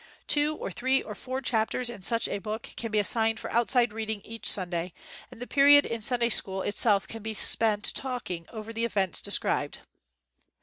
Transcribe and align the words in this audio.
Two 0.25 0.55
or 0.55 0.71
three 0.71 1.03
or 1.03 1.13
four 1.13 1.41
chapters 1.41 1.87
in 1.87 2.01
such 2.01 2.27
a 2.27 2.39
book 2.39 2.69
can 2.75 2.89
be 2.89 2.97
assigned 2.97 3.39
for 3.39 3.51
outside 3.51 3.93
reading 3.93 4.19
each 4.21 4.49
Sunday, 4.49 4.93
and 5.29 5.39
the 5.39 5.45
period 5.45 5.85
in 5.85 6.01
Sunday 6.01 6.29
school 6.29 6.63
it 6.63 6.75
self 6.75 7.07
can 7.07 7.21
be 7.21 7.35
spent 7.35 7.89
in 7.89 7.93
talking 7.93 8.47
over 8.51 8.73
the 8.73 8.83
events 8.83 9.21
described. 9.21 9.81